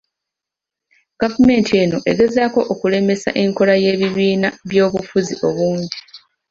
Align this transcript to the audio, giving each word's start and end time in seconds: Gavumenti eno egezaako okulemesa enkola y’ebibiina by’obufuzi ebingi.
Gavumenti 1.23 1.71
eno 1.83 1.97
egezaako 2.11 2.59
okulemesa 2.73 3.29
enkola 3.43 3.73
y’ebibiina 3.83 4.49
by’obufuzi 4.69 5.33
ebingi. 5.47 5.97